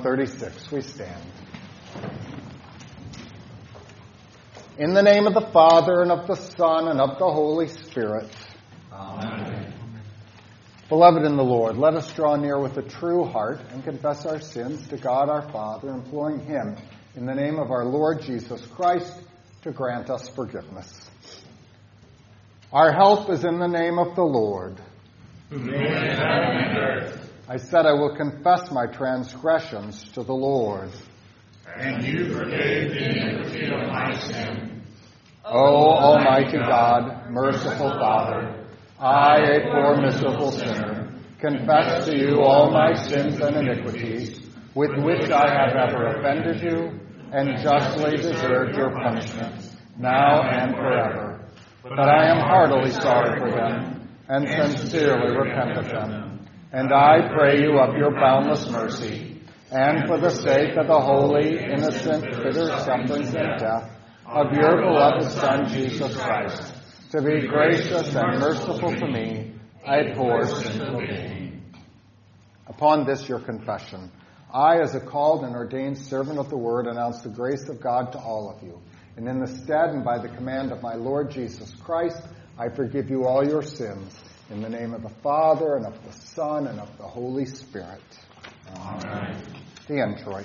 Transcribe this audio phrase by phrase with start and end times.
[0.00, 0.72] page 136.
[0.72, 1.22] We stand.
[4.78, 8.34] In the name of the Father, and of the Son, and of the Holy Spirit.
[8.92, 9.74] Amen.
[10.88, 14.40] Beloved in the Lord, let us draw near with a true heart and confess our
[14.40, 16.76] sins to God our Father, imploring Him,
[17.14, 19.12] in the name of our Lord Jesus Christ,
[19.62, 21.10] to grant us forgiveness.
[22.72, 24.80] Our help is in the name of the Lord.
[25.52, 27.29] Earth.
[27.50, 30.90] I said I will confess my transgressions to the Lord.
[31.76, 34.84] And you forgave the iniquity of my sin.
[35.44, 38.66] O Almighty God, merciful Father,
[39.00, 44.46] I, a poor miserable sinner, confess to you all my sins and iniquities,
[44.76, 47.00] with which I have ever offended you,
[47.32, 51.50] and justly deserved your punishment, now and forever.
[51.82, 56.29] But I am heartily sorry for them, and sincerely repent of them.
[56.72, 59.42] And I pray you of your boundless mercy,
[59.72, 63.90] and for the sake of the holy, innocent, bitter sufferings and death,
[64.24, 66.72] of your beloved Son, Jesus Christ,
[67.10, 69.52] to be gracious and merciful to me,
[69.84, 71.64] a poor sinful being.
[72.68, 74.12] Upon this, your confession,
[74.54, 78.12] I, as a called and ordained servant of the word, announce the grace of God
[78.12, 78.80] to all of you.
[79.16, 82.22] And in the stead and by the command of my Lord Jesus Christ,
[82.56, 84.16] I forgive you all your sins.
[84.50, 88.02] In the name of the Father, and of the Son, and of the Holy Spirit.
[88.76, 89.36] Amen.
[89.86, 90.44] The introit.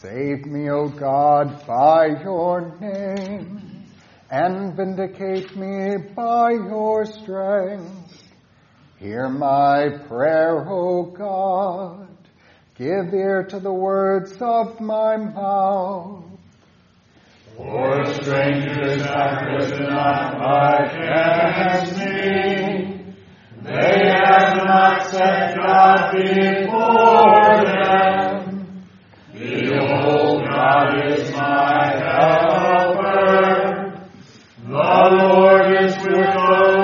[0.00, 3.86] Save me, O God, by your name,
[4.28, 8.24] and vindicate me by your strength.
[8.98, 12.03] Hear my prayer, O God.
[12.76, 16.24] Give ear to the words of my mouth.
[17.56, 23.14] For strangers have risen up against me.
[23.62, 28.88] They have not set God before them.
[29.32, 33.14] Behold, God is my helper.
[34.66, 36.83] The Lord is with those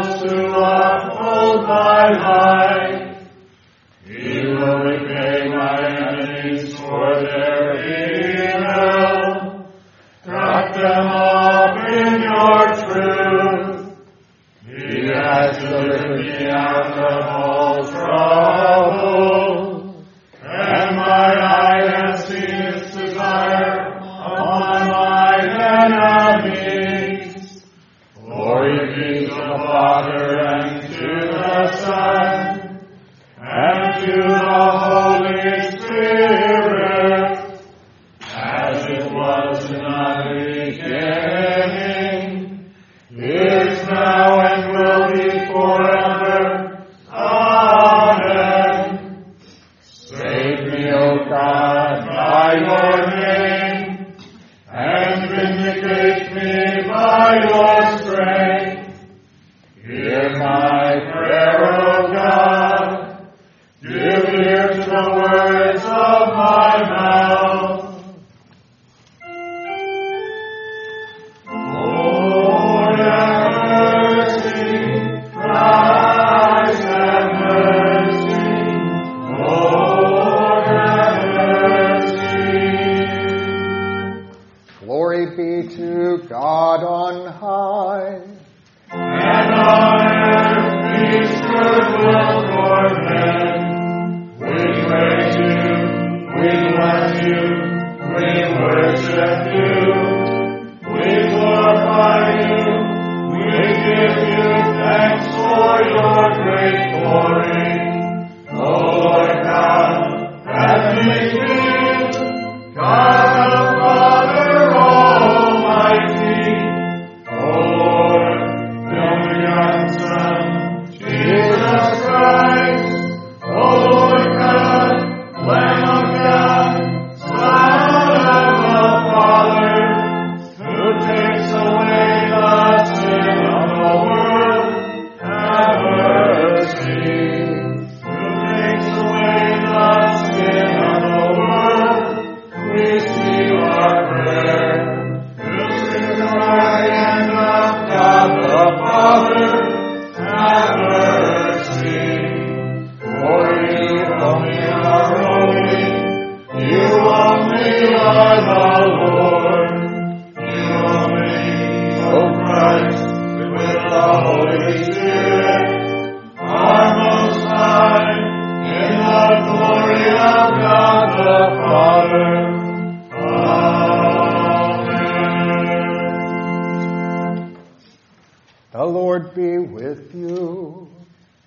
[179.40, 180.88] be with you.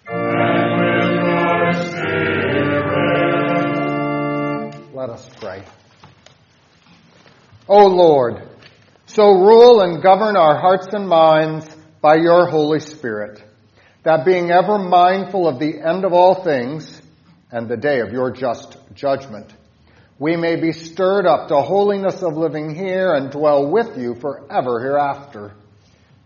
[0.07, 1.13] And with
[1.62, 2.94] your spirit.
[4.95, 5.63] Let us pray.
[7.68, 8.50] O Lord,
[9.06, 11.68] so rule and govern our hearts and minds
[12.01, 13.44] by your Holy Spirit,
[14.01, 17.00] that being ever mindful of the end of all things
[17.51, 19.54] and the day of your just judgment,
[20.18, 24.80] we may be stirred up to holiness of living here and dwell with you forever
[24.80, 25.54] hereafter.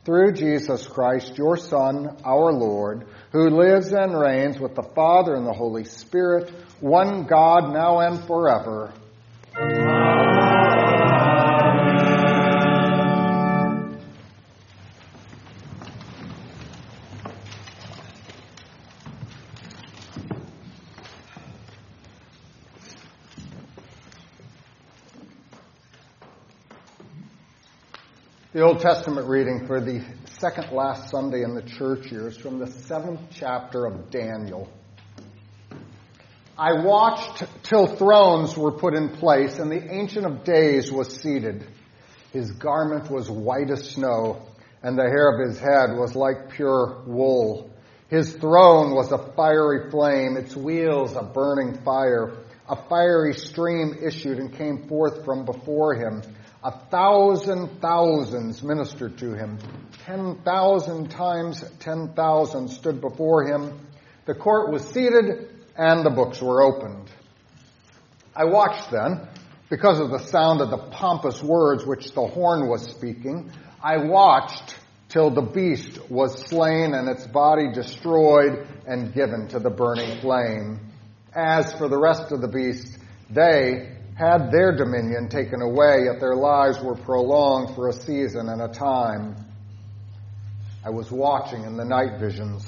[0.08, 5.46] Through Jesus Christ, your Son, our Lord, who lives and reigns with the Father and
[5.46, 6.50] the Holy Spirit,
[6.80, 8.94] one God, now and forever.
[28.58, 30.04] The Old Testament reading for the
[30.40, 34.68] second last Sunday in the church year is from the seventh chapter of Daniel.
[36.58, 41.68] I watched till thrones were put in place and the Ancient of Days was seated.
[42.34, 44.48] His garment was white as snow
[44.82, 47.70] and the hair of his head was like pure wool.
[48.10, 52.36] His throne was a fiery flame, its wheels a burning fire.
[52.68, 56.24] A fiery stream issued and came forth from before him.
[56.64, 59.60] A thousand thousands ministered to him.
[60.06, 63.80] Ten thousand times ten thousand stood before him.
[64.26, 67.12] The court was seated and the books were opened.
[68.36, 69.28] I watched then,
[69.70, 73.52] because of the sound of the pompous words which the horn was speaking,
[73.84, 74.76] I watched
[75.10, 80.80] till the beast was slain and its body destroyed and given to the burning flame.
[81.34, 82.98] As for the rest of the beasts,
[83.30, 88.62] they had their dominion taken away, yet their lives were prolonged for a season and
[88.62, 89.36] a time.
[90.84, 92.66] I was watching in the night visions,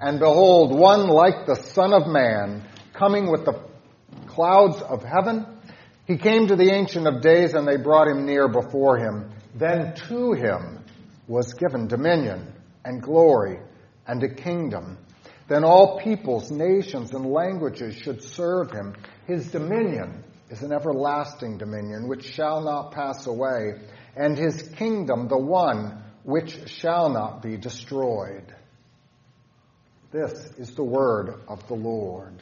[0.00, 3.60] and behold, one like the Son of Man, coming with the
[4.28, 5.46] clouds of heaven.
[6.06, 9.32] He came to the Ancient of Days, and they brought him near before him.
[9.56, 10.84] Then to him
[11.26, 12.52] was given dominion
[12.84, 13.58] and glory
[14.06, 14.98] and a kingdom.
[15.48, 18.94] Then all peoples, nations, and languages should serve him.
[19.26, 20.22] His dominion
[20.54, 23.72] is an everlasting dominion which shall not pass away,
[24.14, 28.54] and his kingdom the one which shall not be destroyed.
[30.12, 32.40] This is the word of the Lord.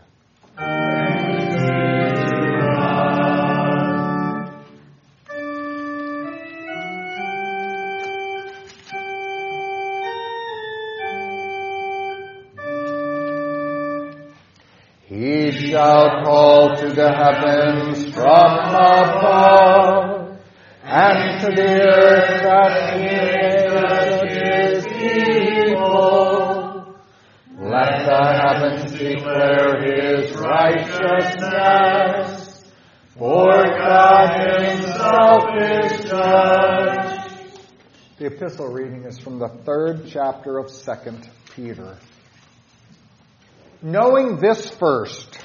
[15.72, 20.36] Shall call to the heavens from above,
[20.84, 23.08] and to the earth that he
[24.28, 26.04] his people.
[27.58, 32.30] Let the heavens declare his righteousness,
[33.16, 37.32] for God himself is judge.
[38.18, 41.26] The epistle reading is from the third chapter of Second
[41.56, 41.96] Peter.
[43.80, 45.38] Knowing this first,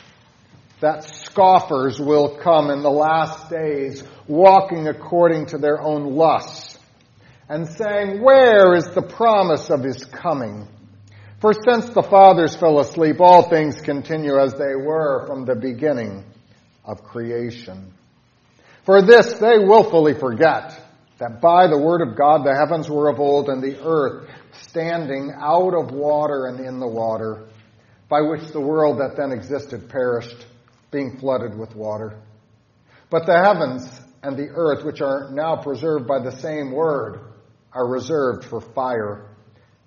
[0.79, 6.77] that scoffers will come in the last days, walking according to their own lusts,
[7.49, 10.67] and saying, Where is the promise of his coming?
[11.39, 16.25] For since the fathers fell asleep, all things continue as they were from the beginning
[16.83, 17.93] of creation.
[18.85, 20.81] For this they willfully forget
[21.19, 24.29] that by the word of God the heavens were of old and the earth
[24.69, 27.47] standing out of water and in the water
[28.09, 30.45] by which the world that then existed perished,
[30.91, 32.19] being flooded with water.
[33.09, 33.87] But the heavens
[34.23, 37.19] and the earth, which are now preserved by the same word,
[37.73, 39.29] are reserved for fire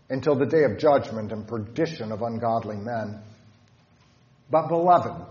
[0.08, 3.22] until the day of judgment and perdition of ungodly men.
[4.50, 5.26] But beloved,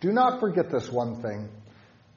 [0.00, 1.48] do not forget this one thing,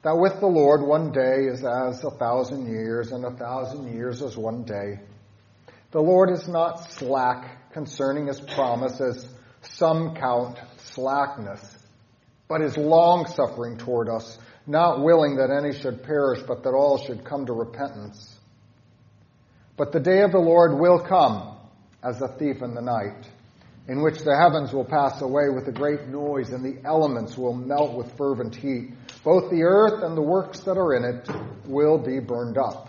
[0.02, 4.22] that with the Lord one day is as a thousand years, and a thousand years
[4.22, 5.00] as one day.
[5.92, 9.28] The Lord is not slack concerning his promise, as
[9.62, 11.75] some count slackness,
[12.48, 16.98] but is long suffering toward us, not willing that any should perish, but that all
[16.98, 18.34] should come to repentance.
[19.76, 21.56] But the day of the Lord will come
[22.02, 23.28] as a thief in the night,
[23.88, 27.54] in which the heavens will pass away with a great noise, and the elements will
[27.54, 28.90] melt with fervent heat.
[29.24, 31.28] Both the earth and the works that are in it
[31.66, 32.88] will be burned up.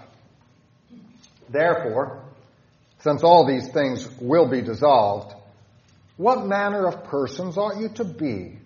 [1.49, 2.23] Therefore,
[2.99, 5.33] since all these things will be dissolved,
[6.17, 8.57] what manner of persons ought you to be?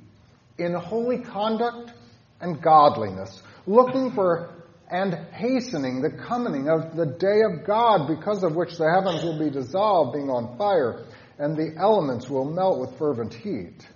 [0.62, 1.92] In holy conduct,
[2.40, 4.50] and godliness, looking for
[4.92, 9.40] and hastening the coming of the day of God, because of which the heavens will
[9.40, 11.06] be dissolved, being on fire,
[11.40, 13.88] and the elements will melt with fervent heat.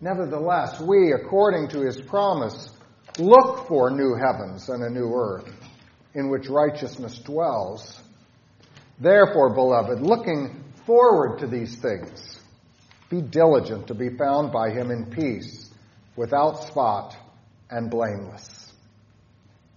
[0.00, 2.70] Nevertheless, we, according to his promise,
[3.18, 5.52] look for new heavens and a new earth,
[6.14, 8.00] in which righteousness dwells.
[9.00, 12.40] Therefore, beloved, looking forward to these things,
[13.12, 15.68] be diligent to be found by him in peace,
[16.16, 17.14] without spot
[17.68, 18.72] and blameless.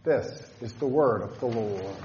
[0.06, 1.96] This is the word of the Lord.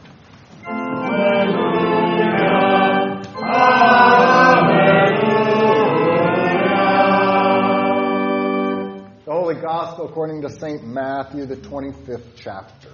[9.25, 10.85] The Holy Gospel according to St.
[10.85, 12.91] Matthew, the 25th chapter.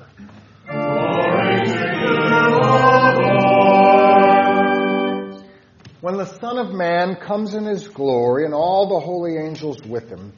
[6.06, 10.08] When the Son of Man comes in his glory and all the holy angels with
[10.08, 10.34] him,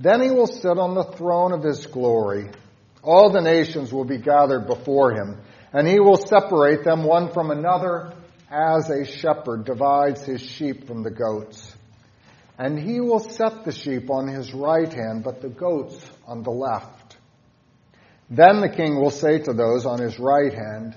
[0.00, 2.50] then he will sit on the throne of his glory.
[3.00, 5.38] All the nations will be gathered before him,
[5.72, 8.12] and he will separate them one from another
[8.50, 11.72] as a shepherd divides his sheep from the goats.
[12.58, 16.50] And he will set the sheep on his right hand, but the goats on the
[16.50, 17.16] left.
[18.28, 20.96] Then the king will say to those on his right hand,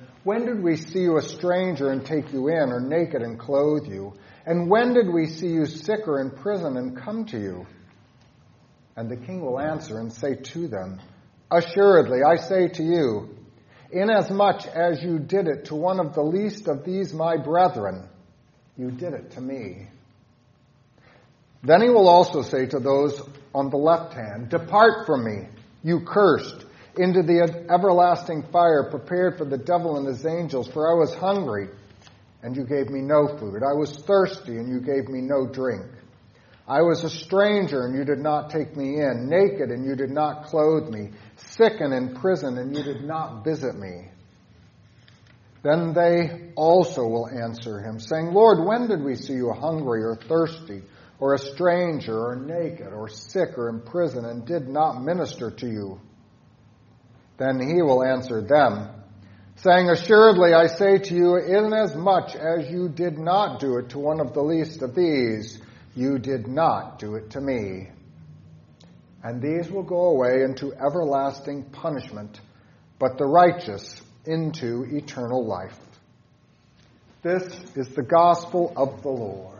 [0.23, 3.87] When did we see you a stranger and take you in, or naked and clothe
[3.87, 4.13] you?
[4.45, 7.65] And when did we see you sick or in prison and come to you?
[8.95, 10.99] And the king will answer and say to them,
[11.49, 13.35] Assuredly, I say to you,
[13.91, 18.07] inasmuch as you did it to one of the least of these my brethren,
[18.77, 19.87] you did it to me.
[21.63, 23.21] Then he will also say to those
[23.53, 25.47] on the left hand, Depart from me,
[25.83, 26.65] you cursed,
[26.97, 31.69] into the everlasting fire prepared for the devil and his angels, for I was hungry,
[32.43, 33.63] and you gave me no food.
[33.63, 35.85] I was thirsty, and you gave me no drink.
[36.67, 40.11] I was a stranger, and you did not take me in, naked, and you did
[40.11, 44.09] not clothe me sick and in prison, and you did not visit me.
[45.63, 50.15] Then they also will answer him, saying, Lord, when did we see you hungry or
[50.15, 50.81] thirsty,
[51.19, 55.67] or a stranger, or naked, or sick, or in prison, and did not minister to
[55.67, 55.99] you?
[57.41, 58.89] Then he will answer them,
[59.55, 64.19] saying, Assuredly I say to you, inasmuch as you did not do it to one
[64.19, 65.59] of the least of these,
[65.95, 67.87] you did not do it to me
[69.23, 72.39] and these will go away into everlasting punishment,
[72.99, 75.77] but the righteous into eternal life.
[77.21, 77.43] This
[77.75, 79.59] is the gospel of the Lord.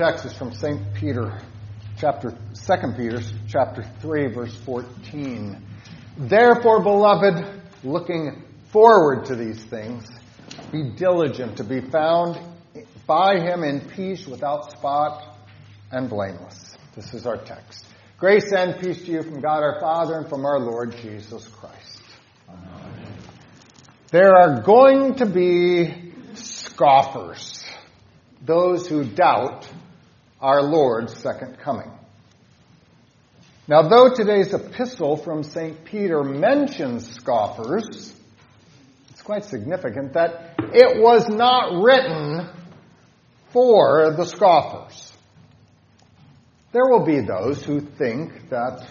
[0.00, 0.94] Text is from St.
[0.94, 1.38] Peter,
[1.98, 5.62] chapter 2 Peter, chapter 3, verse 14.
[6.16, 7.44] Therefore, beloved,
[7.84, 10.06] looking forward to these things,
[10.72, 12.40] be diligent to be found
[13.06, 15.36] by him in peace without spot
[15.92, 16.78] and blameless.
[16.96, 17.84] This is our text.
[18.16, 22.00] Grace and peace to you from God our Father and from our Lord Jesus Christ.
[22.48, 23.12] Amen.
[24.10, 27.62] There are going to be scoffers,
[28.40, 29.68] those who doubt
[30.40, 31.90] our Lord's second coming.
[33.68, 35.84] Now, though today's epistle from St.
[35.84, 38.12] Peter mentions scoffers,
[39.10, 42.48] it's quite significant that it was not written
[43.52, 45.12] for the scoffers.
[46.72, 48.86] There will be those who think that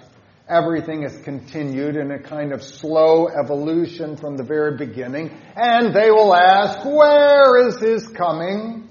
[0.47, 6.11] everything has continued in a kind of slow evolution from the very beginning, and they
[6.11, 8.88] will ask, Where is his coming?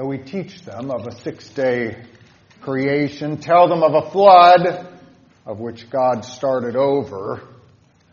[0.00, 2.02] Though we teach them of a six day
[2.62, 4.96] creation, tell them of a flood
[5.44, 7.42] of which God started over,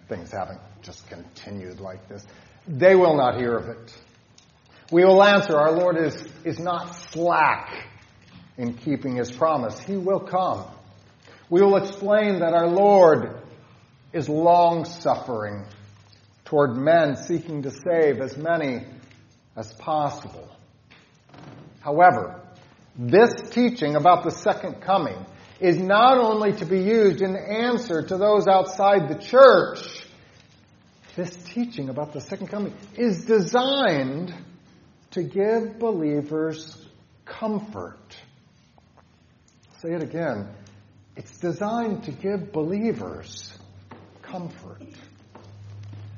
[0.09, 2.25] things haven't just continued like this.
[2.67, 3.97] They will not hear of it.
[4.91, 7.87] We will answer, our Lord is, is not slack
[8.57, 9.79] in keeping his promise.
[9.79, 10.65] He will come.
[11.49, 13.43] We will explain that our Lord
[14.11, 15.63] is long suffering
[16.43, 18.83] toward men seeking to save as many
[19.55, 20.49] as possible.
[21.87, 22.41] However,
[22.99, 25.25] this teaching about the second coming
[25.61, 30.05] is not only to be used in answer to those outside the church,
[31.15, 34.33] this teaching about the second coming is designed
[35.11, 36.77] to give believers
[37.23, 38.17] comfort.
[39.81, 40.49] Say it again.
[41.15, 43.57] It's designed to give believers
[44.23, 44.83] comfort.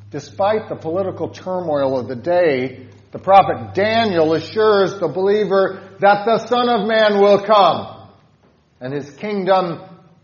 [0.09, 6.45] Despite the political turmoil of the day, the prophet Daniel assures the believer that the
[6.45, 8.09] Son of Man will come,
[8.79, 9.81] and his kingdom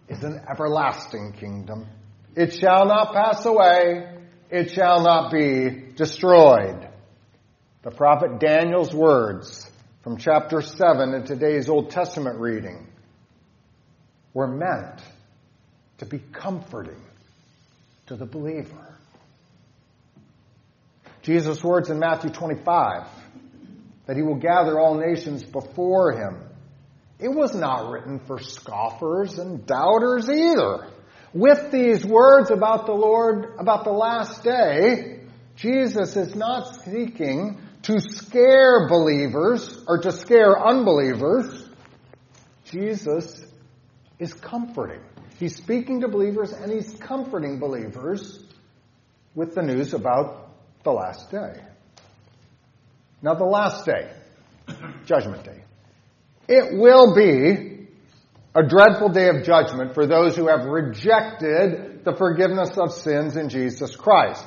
[0.08, 1.88] is an everlasting kingdom.
[2.36, 4.20] It shall not pass away,
[4.52, 6.88] it shall not be destroyed.
[7.82, 9.70] The prophet Daniel's words
[10.04, 12.88] from chapter 7 in today's Old Testament reading
[14.34, 15.02] were meant
[16.00, 17.02] to be comforting
[18.08, 18.95] to the believer.
[21.26, 23.08] Jesus' words in Matthew 25
[24.06, 26.40] that he will gather all nations before him.
[27.20, 30.88] It was not written for scoffers and doubters either.
[31.34, 35.22] With these words about the Lord, about the last day,
[35.56, 41.68] Jesus is not seeking to scare believers or to scare unbelievers.
[42.66, 43.44] Jesus
[44.20, 45.02] is comforting.
[45.40, 48.44] He's speaking to believers and he's comforting believers
[49.34, 50.45] with the news about
[50.86, 51.60] the last day.
[53.22, 54.10] Now, the last day,
[55.06, 55.64] Judgment Day,
[56.48, 57.88] it will be
[58.54, 63.50] a dreadful day of judgment for those who have rejected the forgiveness of sins in
[63.50, 64.46] Jesus Christ.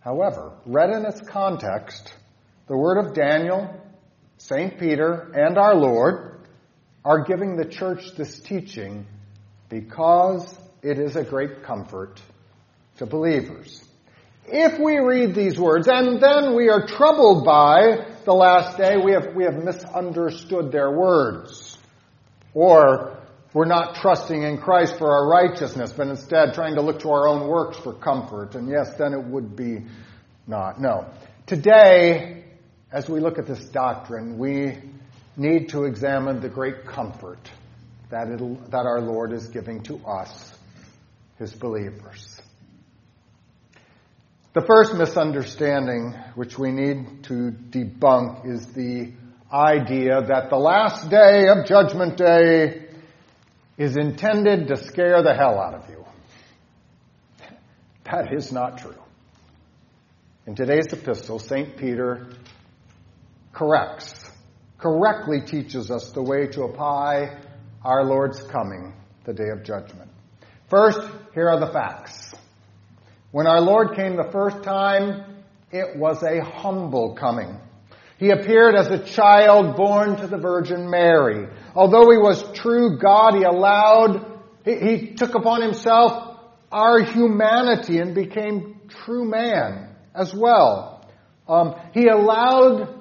[0.00, 2.12] However, read in its context,
[2.66, 3.70] the word of Daniel,
[4.38, 4.78] St.
[4.78, 6.40] Peter, and our Lord
[7.04, 9.06] are giving the church this teaching
[9.68, 12.20] because it is a great comfort
[12.96, 13.84] to believers.
[14.44, 19.12] If we read these words and then we are troubled by the last day, we
[19.12, 21.78] have, we have misunderstood their words.
[22.52, 23.16] Or
[23.54, 27.28] we're not trusting in Christ for our righteousness, but instead trying to look to our
[27.28, 28.54] own works for comfort.
[28.56, 29.84] And yes, then it would be
[30.46, 30.80] not.
[30.80, 31.06] No.
[31.46, 32.44] Today,
[32.90, 34.76] as we look at this doctrine, we
[35.36, 37.50] need to examine the great comfort
[38.10, 38.26] that,
[38.70, 40.52] that our Lord is giving to us,
[41.38, 42.41] his believers.
[44.54, 49.12] The first misunderstanding which we need to debunk is the
[49.50, 52.86] idea that the last day of Judgment Day
[53.78, 56.04] is intended to scare the hell out of you.
[58.04, 58.94] That is not true.
[60.46, 61.74] In today's epistle, St.
[61.78, 62.26] Peter
[63.54, 64.30] corrects
[64.76, 67.38] correctly teaches us the way to apply
[67.82, 68.92] our Lord's coming,
[69.24, 70.10] the day of judgment.
[70.68, 71.00] First,
[71.32, 72.21] here are the facts.
[73.32, 75.24] When our Lord came the first time,
[75.70, 77.58] it was a humble coming.
[78.18, 81.48] He appeared as a child born to the Virgin Mary.
[81.74, 86.38] Although he was true God, he allowed, he, he took upon himself
[86.70, 91.10] our humanity and became true man as well.
[91.48, 92.94] Um, he allowed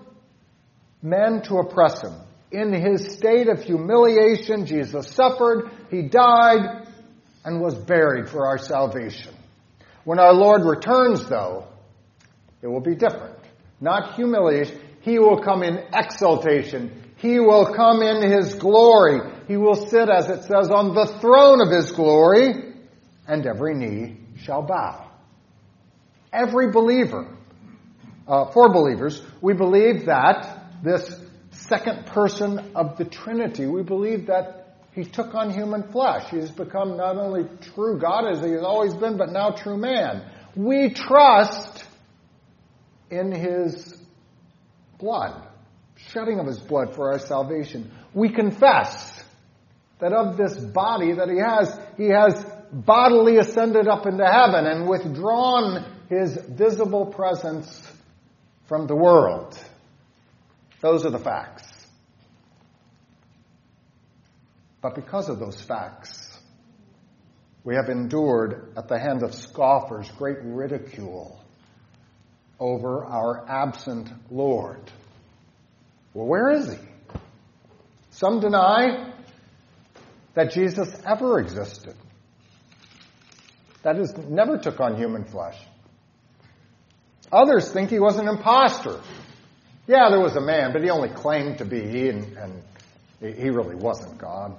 [1.02, 2.13] men to oppress him.
[2.52, 6.88] In his state of humiliation, Jesus suffered, he died,
[7.44, 9.34] and was buried for our salvation.
[10.04, 11.68] When our Lord returns, though,
[12.62, 13.38] it will be different.
[13.80, 14.80] Not humiliation.
[15.02, 17.14] He will come in exaltation.
[17.18, 19.20] He will come in His glory.
[19.48, 22.74] He will sit, as it says, on the throne of His glory,
[23.28, 25.10] and every knee shall bow.
[26.34, 27.28] Every believer,
[28.28, 31.14] uh, for believers, we believe that this
[31.52, 34.61] second person of the Trinity, we believe that
[34.93, 36.30] He took on human flesh.
[36.30, 39.77] He has become not only true God as He has always been, but now true
[39.77, 40.23] man.
[40.56, 41.86] We trust
[43.10, 43.97] in His
[44.99, 45.47] blood,
[45.95, 47.91] shedding of His blood for our salvation.
[48.13, 49.23] We confess
[49.99, 54.89] that of this body that He has, He has bodily ascended up into heaven and
[54.89, 57.82] withdrawn His visible presence
[58.67, 59.58] from the world.
[60.82, 61.71] Those are the facts.
[64.82, 66.39] But because of those facts,
[67.63, 71.39] we have endured at the hand of scoffers great ridicule
[72.60, 74.82] over our absent Lord.
[76.13, 76.80] Well, where is he?
[78.12, 79.13] Some deny
[80.34, 81.96] that Jesus ever existed.
[83.84, 85.58] That is, never took on human flesh.
[87.32, 89.00] Others think he was an impostor.
[89.88, 92.63] Yeah, there was a man, but he only claimed to be, and, and
[93.20, 94.56] he really wasn't God.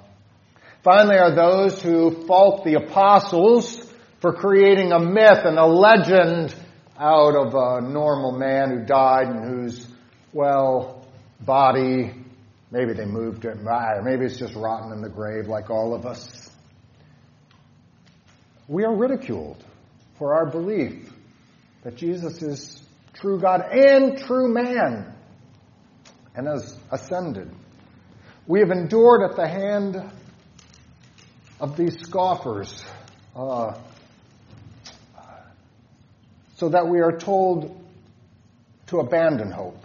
[0.82, 3.80] Finally, are those who fault the apostles
[4.20, 6.54] for creating a myth and a legend
[6.98, 9.86] out of a normal man who died and whose,
[10.32, 11.06] well,
[11.40, 12.12] body,
[12.72, 16.04] maybe they moved it, or maybe it's just rotten in the grave like all of
[16.04, 16.50] us.
[18.66, 19.62] We are ridiculed
[20.18, 21.12] for our belief
[21.84, 22.82] that Jesus is
[23.14, 25.14] true God and true man
[26.34, 27.50] and has ascended.
[28.48, 30.10] We have endured at the hand
[31.62, 32.84] of these scoffers
[33.36, 33.78] uh,
[36.56, 37.80] so that we are told
[38.88, 39.82] to abandon hope,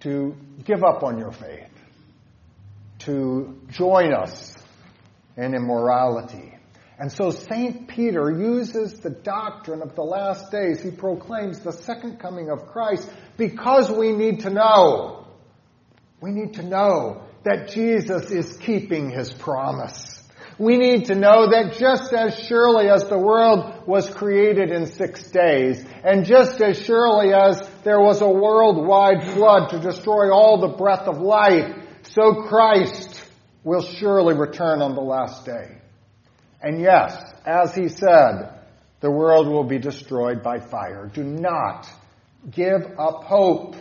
[0.00, 1.70] to give up on your faith,
[2.98, 4.56] to join us
[5.36, 6.56] in immorality.
[6.98, 7.86] And so St.
[7.86, 10.82] Peter uses the doctrine of the last days.
[10.82, 15.28] He proclaims the second coming of Christ because we need to know.
[16.20, 20.22] We need to know that Jesus is keeping his promise.
[20.58, 25.22] We need to know that just as surely as the world was created in six
[25.30, 30.76] days, and just as surely as there was a worldwide flood to destroy all the
[30.76, 33.24] breath of life, so Christ
[33.64, 35.78] will surely return on the last day.
[36.60, 38.60] And yes, as he said,
[39.00, 41.10] the world will be destroyed by fire.
[41.12, 41.88] Do not
[42.50, 43.76] give up hope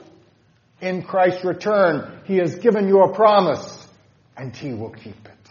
[0.82, 2.22] in Christ's return.
[2.26, 3.88] He has given you a promise,
[4.38, 5.50] and he will keep it.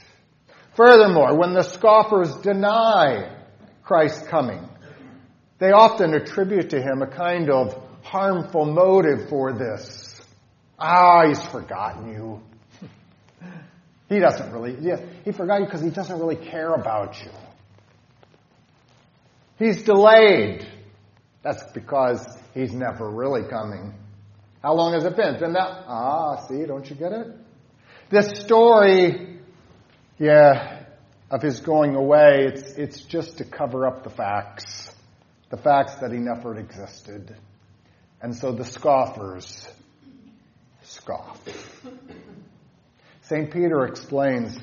[0.77, 3.37] Furthermore, when the scoffers deny
[3.83, 4.69] Christ's coming,
[5.59, 10.21] they often attribute to him a kind of harmful motive for this.
[10.79, 12.43] Ah, he's forgotten you.
[14.09, 17.31] he doesn't really, yeah, he forgot you because he doesn't really care about you.
[19.59, 20.67] He's delayed.
[21.43, 23.95] That's because he's never really coming.
[24.63, 25.35] How long has it been?
[25.35, 27.29] It's been that, ah, see, don't you get it?
[28.11, 29.39] This story,
[30.19, 30.85] yeah,
[31.31, 34.91] of his going away, it's, it's just to cover up the facts.
[35.51, 37.37] The facts that he never existed.
[38.21, 39.69] And so the scoffers
[40.83, 41.41] scoff.
[43.23, 43.53] St.
[43.53, 44.59] Peter explains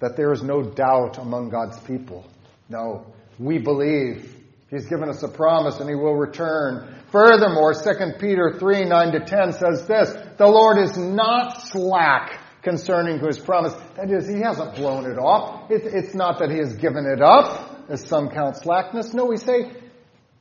[0.00, 2.26] that there is no doubt among God's people.
[2.68, 3.06] No,
[3.38, 4.35] we believe.
[4.70, 6.96] He's given us a promise and he will return.
[7.12, 13.20] Furthermore, 2 Peter 3, 9 to 10 says this, the Lord is not slack concerning
[13.20, 13.74] his promise.
[13.96, 15.70] That is, he hasn't blown it off.
[15.70, 19.14] it's not that he has given it up, as some count slackness.
[19.14, 19.70] No, we say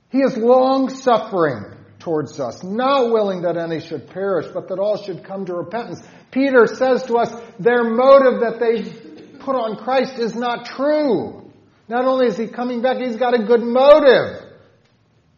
[0.09, 4.97] he is long suffering towards us, not willing that any should perish, but that all
[4.97, 6.01] should come to repentance.
[6.31, 8.83] Peter says to us, their motive that they
[9.37, 11.44] put on Christ is not true.
[11.87, 14.43] Not only is he coming back, he's got a good motive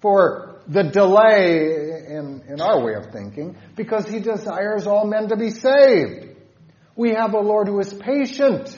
[0.01, 5.37] for the delay in, in our way of thinking, because he desires all men to
[5.37, 6.35] be saved.
[6.95, 8.77] We have a Lord who is patient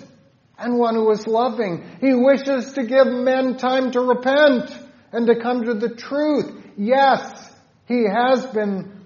[0.57, 1.85] and one who is loving.
[2.01, 4.77] He wishes to give men time to repent
[5.11, 6.51] and to come to the truth.
[6.77, 7.51] Yes,
[7.87, 8.99] he has been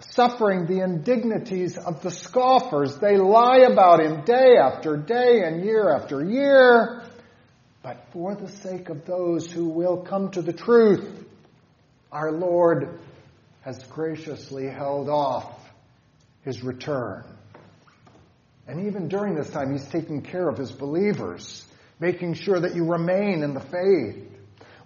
[0.00, 2.96] suffering the indignities of the scoffers.
[2.98, 6.99] They lie about him day after day and year after year.
[7.82, 11.24] But for the sake of those who will come to the truth,
[12.12, 13.00] our Lord
[13.62, 15.52] has graciously held off
[16.42, 17.24] his return.
[18.66, 21.66] And even during this time, he's taking care of his believers,
[21.98, 24.26] making sure that you remain in the faith.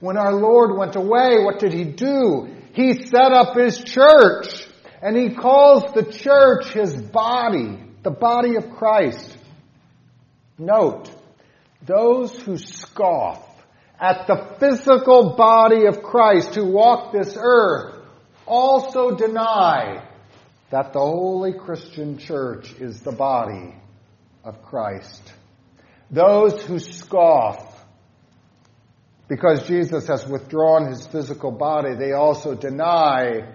[0.00, 2.48] When our Lord went away, what did he do?
[2.74, 4.66] He set up His church,
[5.00, 9.38] and He calls the church His body, the body of Christ.
[10.58, 11.08] Note,
[11.86, 13.42] those who scoff
[14.00, 17.94] at the physical body of Christ who walk this earth
[18.46, 20.06] also deny
[20.70, 23.74] that the holy Christian church is the body
[24.42, 25.32] of Christ.
[26.10, 27.74] Those who scoff
[29.28, 33.48] because Jesus has withdrawn his physical body, they also deny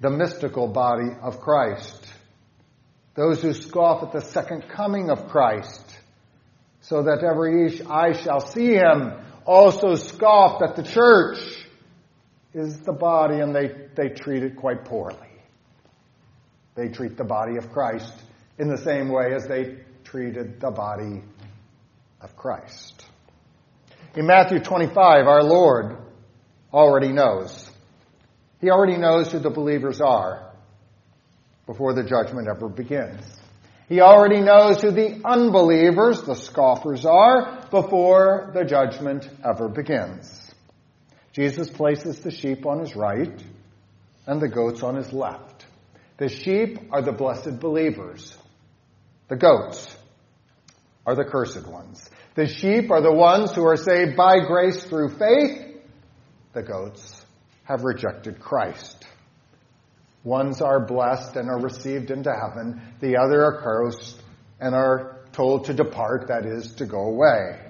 [0.00, 2.06] the mystical body of Christ.
[3.14, 5.87] Those who scoff at the second coming of Christ,
[6.88, 9.12] so that every eye shall see him,
[9.44, 11.38] also scoff that the church
[12.54, 15.18] is the body and they, they treat it quite poorly.
[16.76, 18.14] They treat the body of Christ
[18.58, 21.22] in the same way as they treated the body
[22.22, 23.04] of Christ.
[24.16, 25.98] In Matthew 25, our Lord
[26.72, 27.70] already knows.
[28.62, 30.52] He already knows who the believers are
[31.66, 33.37] before the judgment ever begins.
[33.88, 40.52] He already knows who the unbelievers, the scoffers, are before the judgment ever begins.
[41.32, 43.42] Jesus places the sheep on his right
[44.26, 45.64] and the goats on his left.
[46.18, 48.36] The sheep are the blessed believers.
[49.28, 49.96] The goats
[51.06, 52.10] are the cursed ones.
[52.34, 55.80] The sheep are the ones who are saved by grace through faith.
[56.52, 57.24] The goats
[57.64, 59.06] have rejected Christ.
[60.24, 62.82] Ones are blessed and are received into heaven.
[63.00, 64.20] The other are cursed
[64.60, 67.60] and are told to depart, that is, to go away.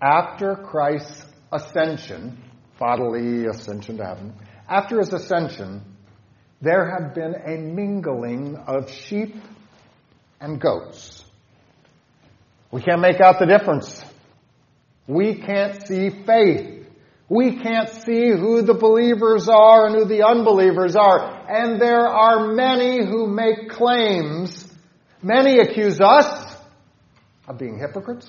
[0.00, 2.42] After Christ's ascension,
[2.78, 4.34] bodily ascension to heaven,
[4.68, 5.82] after his ascension,
[6.60, 9.34] there have been a mingling of sheep
[10.40, 11.24] and goats.
[12.70, 14.02] We can't make out the difference.
[15.06, 16.81] We can't see faith.
[17.32, 21.46] We can't see who the believers are and who the unbelievers are.
[21.48, 24.70] And there are many who make claims.
[25.22, 26.54] Many accuse us
[27.48, 28.28] of being hypocrites.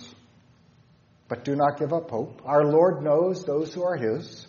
[1.27, 2.43] But do not give up hope.
[2.45, 4.47] Our Lord knows those who are His,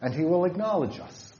[0.00, 1.30] and He will acknowledge us.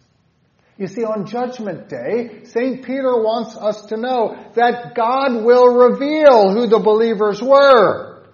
[0.77, 2.85] You see, on Judgment Day, St.
[2.85, 8.27] Peter wants us to know that God will reveal who the believers were.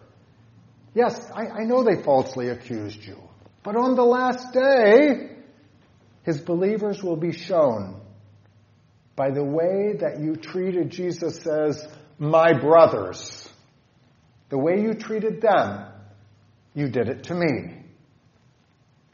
[0.97, 3.17] Yes, I, I, know they falsely accused you.
[3.65, 5.31] But on the last day,
[6.23, 8.01] his believers will be shown
[9.17, 11.87] by the way that you treated, Jesus says,
[12.19, 13.49] my brothers.
[14.51, 15.87] The way you treated them,
[16.75, 17.79] you did it to me.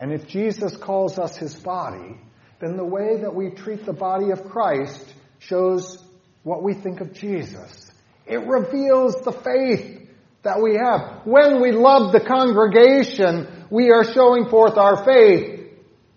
[0.01, 2.19] And if Jesus calls us his body,
[2.59, 6.03] then the way that we treat the body of Christ shows
[6.43, 7.91] what we think of Jesus.
[8.27, 10.00] It reveals the faith
[10.42, 11.26] that we have.
[11.26, 15.68] When we love the congregation, we are showing forth our faith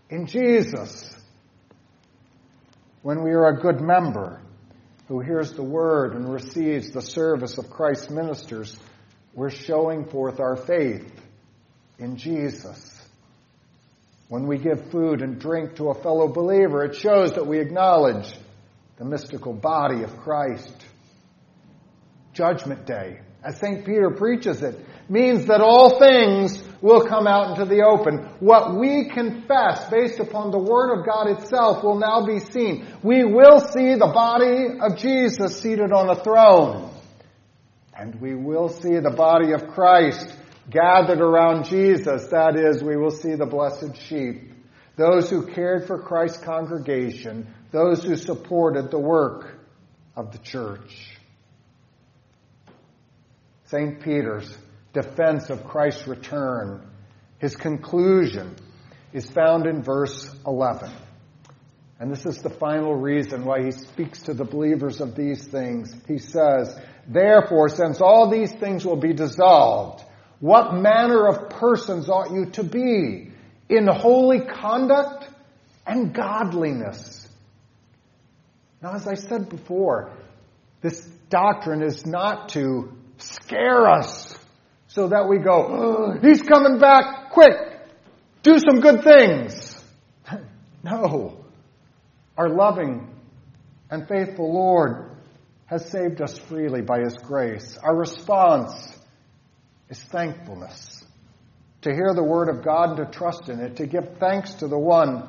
[0.09, 1.09] in Jesus.
[3.01, 4.41] When we are a good member
[5.07, 8.77] who hears the word and receives the service of Christ's ministers,
[9.33, 11.11] we're showing forth our faith
[11.99, 12.89] in Jesus.
[14.29, 18.33] When we give food and drink to a fellow believer, it shows that we acknowledge
[18.97, 20.73] the mystical body of Christ.
[22.33, 23.85] Judgment Day, as St.
[23.85, 24.79] Peter preaches it,
[25.09, 28.19] means that all things will come out into the open.
[28.39, 32.87] What we confess based upon the Word of God itself will now be seen.
[33.03, 36.89] We will see the body of Jesus seated on a throne.
[37.97, 40.35] And we will see the body of Christ
[40.69, 44.53] gathered around Jesus, that is, we will see the blessed sheep,
[44.95, 49.59] those who cared for Christ's congregation, those who supported the work
[50.15, 51.12] of the church.
[53.73, 54.01] St.
[54.01, 54.55] Peter's
[54.93, 56.87] defense of Christ's return,
[57.39, 58.55] his conclusion,
[59.13, 60.91] is found in verse 11.
[61.99, 65.91] And this is the final reason why he speaks to the believers of these things.
[66.07, 70.03] He says, Therefore, since all these things will be dissolved,
[70.39, 73.31] what manner of persons ought you to be
[73.69, 75.27] in holy conduct
[75.87, 77.27] and godliness?
[78.83, 80.11] Now, as I said before,
[80.81, 84.37] this doctrine is not to scare us
[84.87, 87.55] so that we go, oh, he's coming back, quick,
[88.43, 89.83] do some good things.
[90.83, 91.43] no.
[92.37, 93.09] Our loving
[93.89, 95.11] and faithful Lord
[95.65, 97.77] has saved us freely by his grace.
[97.81, 98.95] Our response
[99.89, 101.03] is thankfulness.
[101.83, 104.67] To hear the Word of God and to trust in it, to give thanks to
[104.67, 105.27] the one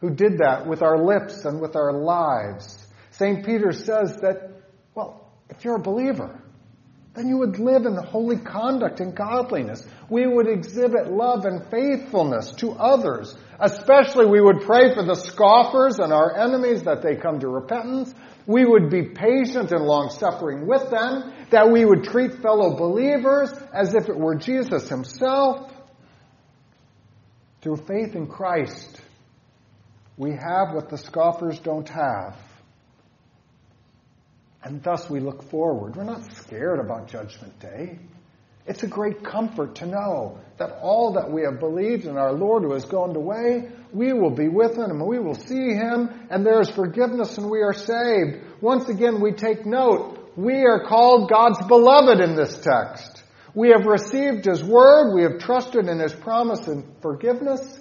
[0.00, 2.86] who did that with our lips and with our lives.
[3.10, 3.44] St.
[3.44, 4.50] Peter says that,
[4.94, 6.40] well, if you're a believer,
[7.14, 9.84] then you would live in holy conduct and godliness.
[10.08, 13.36] We would exhibit love and faithfulness to others.
[13.58, 18.14] Especially we would pray for the scoffers and our enemies that they come to repentance.
[18.46, 21.32] We would be patient and long suffering with them.
[21.50, 25.72] That we would treat fellow believers as if it were Jesus himself.
[27.60, 29.00] Through faith in Christ,
[30.16, 32.36] we have what the scoffers don't have.
[34.62, 35.96] And thus we look forward.
[35.96, 37.98] We're not scared about Judgment Day.
[38.66, 42.62] It's a great comfort to know that all that we have believed in our Lord
[42.62, 46.44] who has gone away, we will be with him and we will see him and
[46.44, 48.44] there is forgiveness and we are saved.
[48.60, 50.32] Once again, we take note.
[50.36, 53.24] We are called God's beloved in this text.
[53.54, 55.14] We have received his word.
[55.14, 57.80] We have trusted in his promise and forgiveness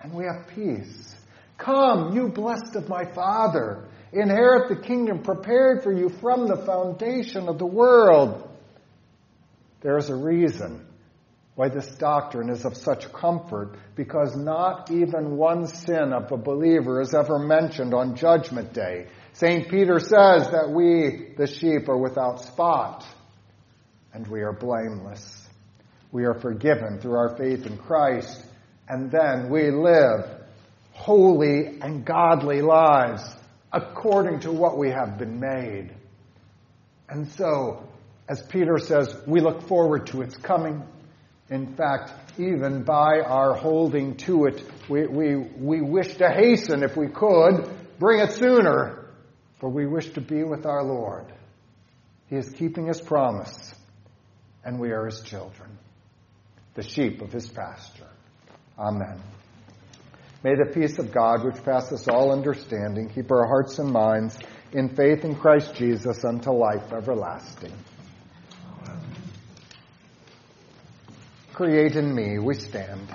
[0.00, 1.16] and we have peace.
[1.58, 3.88] Come, you blessed of my Father.
[4.14, 8.48] Inherit the kingdom prepared for you from the foundation of the world.
[9.80, 10.86] There is a reason
[11.56, 17.00] why this doctrine is of such comfort because not even one sin of a believer
[17.00, 19.06] is ever mentioned on Judgment Day.
[19.32, 19.68] St.
[19.68, 23.04] Peter says that we, the sheep, are without spot
[24.12, 25.48] and we are blameless.
[26.12, 28.44] We are forgiven through our faith in Christ
[28.88, 30.24] and then we live
[30.92, 33.22] holy and godly lives
[33.74, 35.92] according to what we have been made.
[37.08, 37.86] And so,
[38.28, 40.84] as Peter says, we look forward to its coming.
[41.50, 46.96] In fact, even by our holding to it, we, we, we wish to hasten, if
[46.96, 47.68] we could,
[47.98, 49.06] bring it sooner,
[49.58, 51.26] for we wish to be with our Lord.
[52.30, 53.74] He is keeping his promise,
[54.64, 55.78] and we are his children,
[56.74, 58.08] the sheep of his pasture.
[58.78, 59.20] Amen.
[60.44, 64.38] May the peace of God, which passes all understanding, keep our hearts and minds
[64.72, 67.72] in faith in Christ Jesus unto life everlasting.
[71.54, 73.08] Create in me, we stand.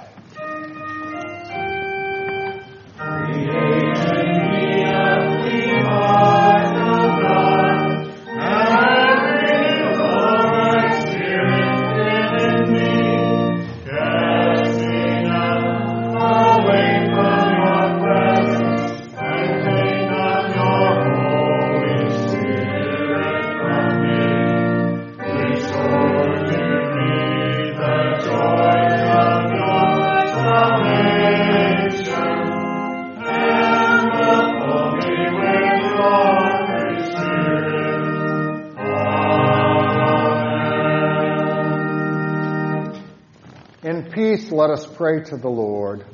[44.59, 46.05] Let us pray to the Lord.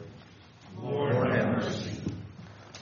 [0.80, 2.00] Lord, have mercy.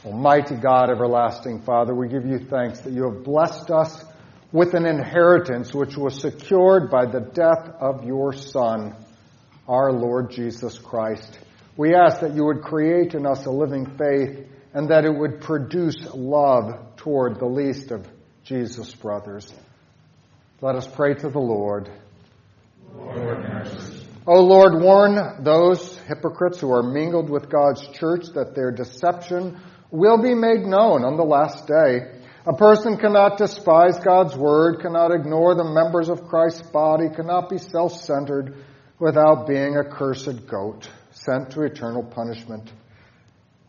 [0.03, 4.03] Almighty God, everlasting Father, we give you thanks that you have blessed us
[4.51, 8.93] with an inheritance which was secured by the death of your Son,
[9.65, 11.39] our Lord Jesus Christ.
[11.77, 15.39] We ask that you would create in us a living faith and that it would
[15.39, 18.05] produce love toward the least of
[18.43, 19.53] Jesus' brothers.
[20.59, 21.89] Let us pray to the Lord.
[22.93, 23.92] Lord, have mercy.
[24.25, 29.59] O Lord, warn those hypocrites who are mingled with God's church that their deception
[29.91, 32.21] will be made known on the last day.
[32.45, 37.57] A person cannot despise God's word, cannot ignore the members of Christ's body, cannot be
[37.57, 38.55] self-centered
[38.97, 42.71] without being a cursed goat sent to eternal punishment.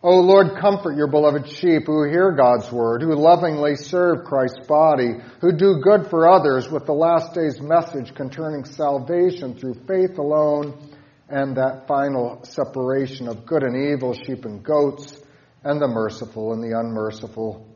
[0.07, 5.15] O Lord, comfort your beloved sheep who hear God's word, who lovingly serve Christ's body,
[5.41, 10.77] who do good for others with the last day's message concerning salvation through faith alone
[11.31, 15.19] and that final separation of good and evil, sheep and goats,
[15.65, 17.67] and the merciful and the unmerciful.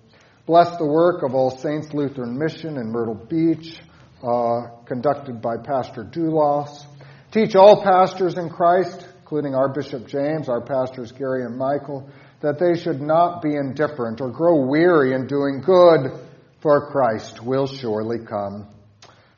[0.44, 3.80] Bless the work of All Saints Lutheran Mission in Myrtle Beach,
[4.22, 6.84] uh, conducted by Pastor Doulos.
[7.30, 12.08] Teach all pastors in Christ, including our Bishop James, our pastors Gary and Michael,
[12.40, 16.18] that they should not be indifferent or grow weary in doing good,
[16.62, 18.66] for Christ will surely come.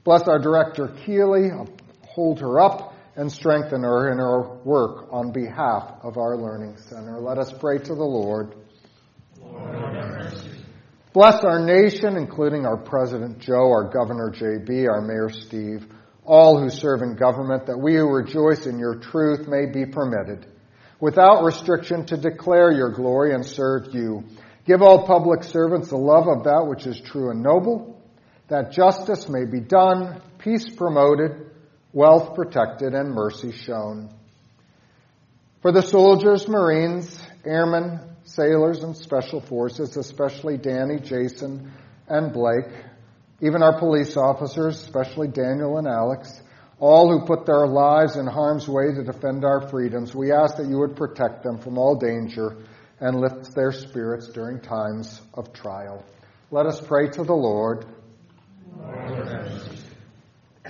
[0.05, 1.49] Bless our director Keeley,
[2.07, 7.19] hold her up and strengthen her in her work on behalf of our learning center.
[7.19, 8.55] Let us pray to the Lord.
[9.41, 10.33] Lord.
[11.13, 15.89] Bless our nation, including our President Joe, our Governor JB, our Mayor Steve,
[16.31, 20.47] all who serve in government, that we who rejoice in your truth may be permitted,
[21.01, 24.23] without restriction, to declare your glory and serve you.
[24.65, 28.01] Give all public servants the love of that which is true and noble,
[28.47, 31.51] that justice may be done, peace promoted,
[31.93, 34.15] wealth protected, and mercy shown.
[35.63, 41.73] For the soldiers, Marines, airmen, sailors, and special forces, especially Danny, Jason,
[42.07, 42.73] and Blake,
[43.41, 46.41] even our police officers, especially Daniel and Alex,
[46.79, 50.15] all who put their lives in harm's way to defend our freedoms.
[50.15, 52.57] We ask that you would protect them from all danger
[53.01, 56.05] and lift their spirits during times of trial.
[56.51, 57.87] Let us pray to the Lord.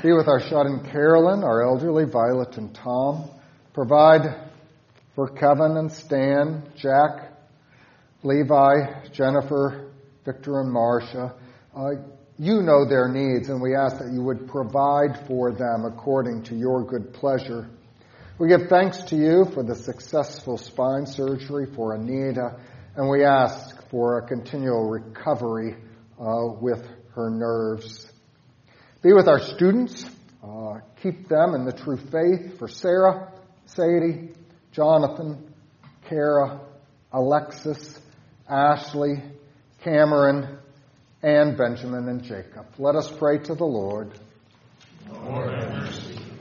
[0.02, 3.30] Be with our shut in Carolyn, our elderly Violet and Tom.
[3.72, 4.50] Provide
[5.14, 7.32] for Kevin and Stan, Jack,
[8.22, 9.90] Levi, Jennifer,
[10.24, 11.34] Victor, and Marcia.
[11.74, 11.90] Uh,
[12.40, 16.56] you know their needs, and we ask that you would provide for them according to
[16.56, 17.68] your good pleasure.
[18.38, 22.58] We give thanks to you for the successful spine surgery for Anita,
[22.96, 25.76] and we ask for a continual recovery
[26.18, 26.82] uh, with
[27.14, 28.10] her nerves.
[29.02, 30.02] Be with our students.
[30.42, 33.34] Uh, keep them in the true faith for Sarah,
[33.66, 34.30] Sadie,
[34.72, 35.52] Jonathan,
[36.08, 36.58] Kara,
[37.12, 37.98] Alexis,
[38.48, 39.22] Ashley,
[39.84, 40.59] Cameron,
[41.22, 42.66] and Benjamin and Jacob.
[42.78, 44.10] Let us pray to the Lord.
[45.12, 45.88] Lord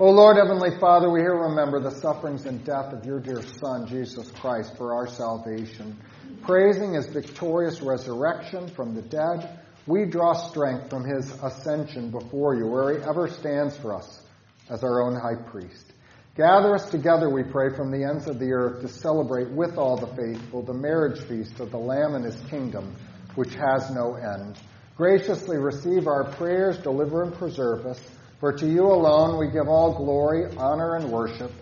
[0.01, 3.85] o Lord, Heavenly Father, we here remember the sufferings and death of your dear Son,
[3.85, 5.97] Jesus Christ, for our salvation.
[6.43, 12.65] Praising his victorious resurrection from the dead, we draw strength from his ascension before you,
[12.65, 14.23] where he ever stands for us
[14.69, 15.91] as our own high priest.
[16.37, 19.97] Gather us together, we pray, from the ends of the earth to celebrate with all
[19.97, 22.95] the faithful the marriage feast of the Lamb and his kingdom,
[23.39, 24.59] which has no end.
[24.97, 27.97] Graciously receive our prayers, deliver and preserve us.
[28.41, 31.53] For to you alone we give all glory, honor, and worship,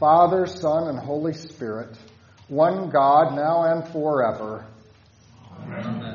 [0.00, 1.94] Father, Son, and Holy Spirit,
[2.48, 4.64] one God, now and forever.
[5.60, 6.05] Amen.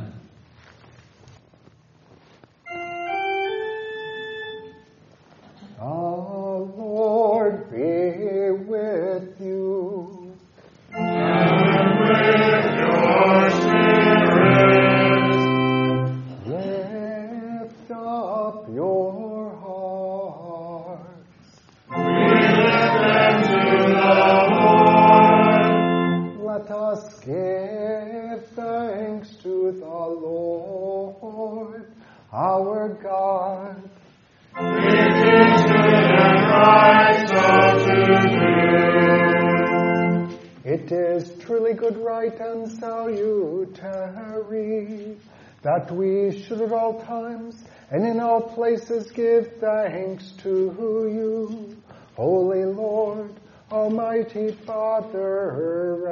[45.63, 51.75] That we should at all times and in all places give thanks to you,
[52.15, 53.33] Holy Lord,
[53.71, 56.07] Almighty Father,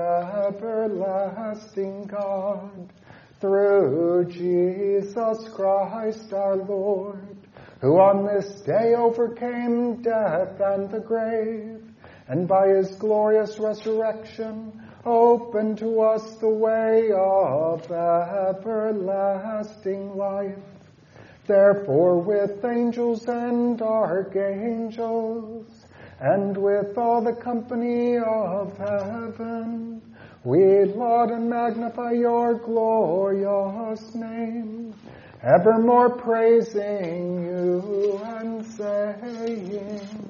[0.48, 2.90] everlasting God,
[3.40, 7.38] through Jesus Christ our Lord,
[7.82, 11.82] who on this day overcame death and the grave,
[12.28, 17.90] and by his glorious resurrection Open to us the way of
[18.50, 20.58] everlasting life.
[21.48, 25.66] Therefore, with angels and archangels,
[26.20, 30.02] and with all the company of heaven,
[30.44, 34.94] we laud and magnify your glorious name,
[35.42, 40.30] evermore praising you and saying,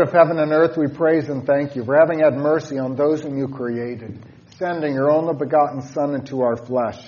[0.00, 3.36] heaven and earth, we praise and thank you for having had mercy on those whom
[3.36, 4.24] you created,
[4.56, 6.98] sending your only begotten Son into our flesh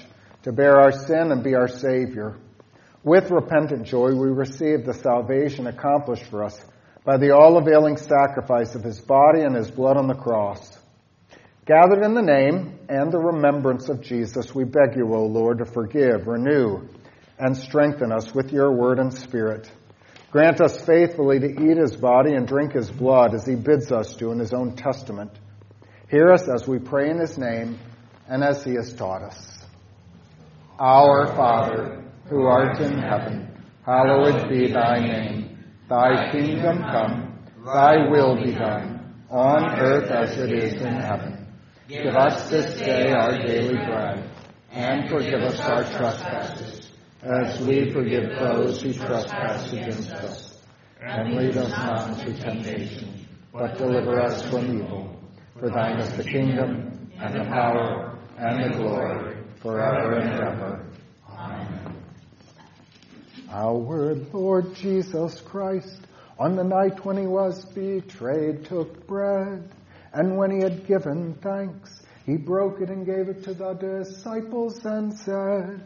[0.42, 2.36] to bear our sin and be our Savior.
[3.02, 6.60] With repentant joy, we receive the salvation accomplished for us
[7.04, 10.78] by the all availing sacrifice of his body and his blood on the cross.
[11.66, 15.64] Gathered in the name and the remembrance of Jesus, we beg you, O Lord, to
[15.64, 16.86] forgive, renew,
[17.38, 19.70] and strengthen us with your word and spirit
[20.34, 24.16] Grant us faithfully to eat his body and drink his blood as he bids us
[24.16, 25.30] do in his own testament.
[26.10, 27.78] Hear us as we pray in his name
[28.26, 29.64] and as he has taught us.
[30.76, 33.48] Our Father, who art in heaven,
[33.86, 35.56] hallowed be thy name.
[35.88, 41.46] Thy kingdom come, thy will be done, on earth as it is in heaven.
[41.86, 44.28] Give us this day our daily bread
[44.72, 46.63] and forgive us our trespasses,
[47.24, 50.60] as we forgive those who trespass against us.
[51.00, 55.16] And lead us not into temptation, but deliver us from evil.
[55.58, 60.86] For thine is the kingdom, and the power, and the glory, forever and ever.
[61.30, 61.96] Amen.
[63.50, 66.00] Our Lord Jesus Christ,
[66.38, 69.70] on the night when he was betrayed, took bread,
[70.12, 74.84] and when he had given thanks, he broke it and gave it to the disciples
[74.84, 75.84] and said,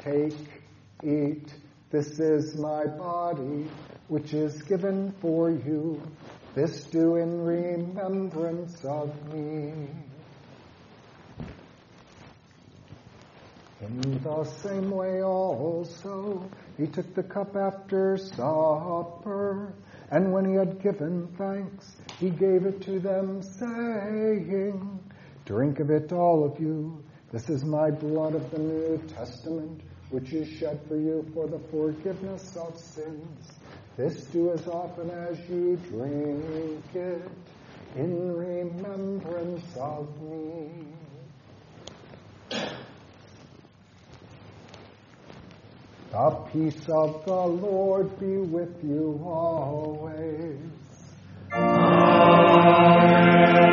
[0.00, 0.59] Take,
[1.04, 1.52] eat,
[1.90, 3.68] this is my body,
[4.08, 6.00] which is given for you.
[6.54, 9.88] This do in remembrance of me.
[13.80, 19.72] In the same way also, he took the cup after supper,
[20.10, 25.00] and when he had given thanks, he gave it to them, saying,
[25.46, 27.02] Drink of it, all of you.
[27.32, 29.80] This is my blood of the New Testament,
[30.10, 33.52] which is shed for you for the forgiveness of sins.
[33.96, 37.22] This do as often as you drink it
[37.96, 40.70] in remembrance of me.
[46.10, 50.58] The peace of the Lord be with you always.
[51.52, 53.69] Amen.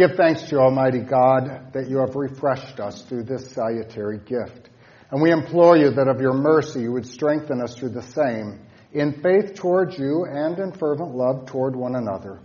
[0.00, 4.70] Give thanks to Almighty God, that you have refreshed us through this salutary gift.
[5.10, 8.60] And we implore you that of your mercy you would strengthen us through the same,
[8.94, 12.40] in faith towards you and in fervent love toward one another.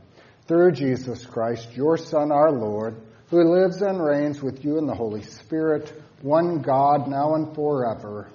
[0.50, 4.94] Through Jesus Christ, your Son, our Lord, who lives and reigns with you in the
[4.94, 8.30] Holy Spirit, one God, now and forever.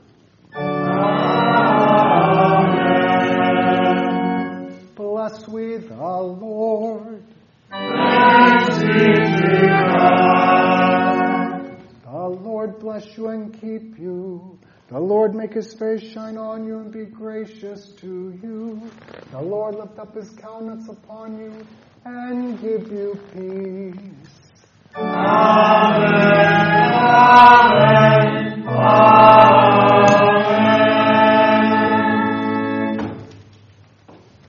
[0.56, 0.80] Amen.
[4.94, 7.22] Bless we the Lord.
[12.04, 14.58] The Lord bless you and keep you.
[14.88, 18.82] The Lord make his face shine on you and be gracious to you.
[19.30, 21.66] The Lord lift up his countenance upon you
[22.04, 23.94] and give you peace.
[24.96, 26.10] Amen.
[27.62, 28.68] Amen.
[28.68, 30.10] Amen.